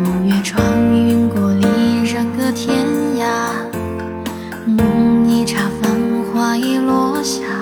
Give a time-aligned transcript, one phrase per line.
[0.00, 2.86] 明月穿云过，离人隔天
[3.18, 3.50] 涯，
[4.66, 5.90] 梦一刹，繁
[6.32, 7.59] 华已落下。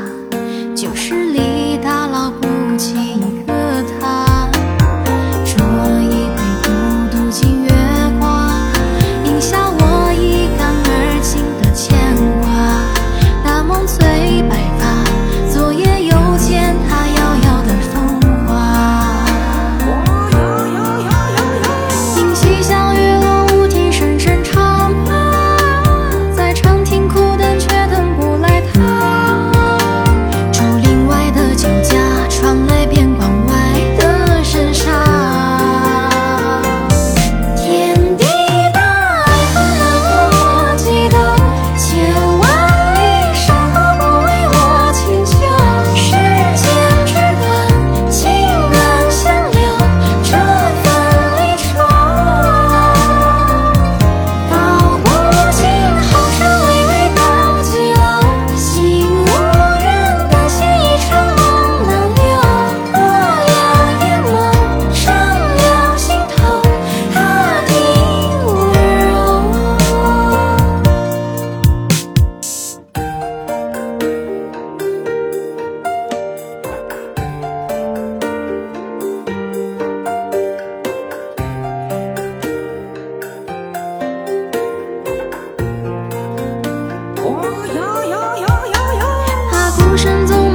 [90.04, 90.47] Chân.